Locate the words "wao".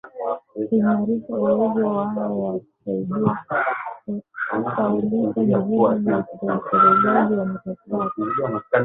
1.87-2.39